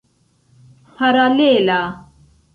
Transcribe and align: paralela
paralela 0.95 1.79